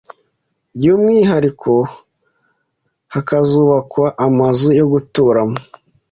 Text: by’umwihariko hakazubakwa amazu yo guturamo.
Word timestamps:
by’umwihariko 0.75 1.71
hakazubakwa 3.13 4.05
amazu 4.27 4.67
yo 4.79 4.85
guturamo. 4.93 5.57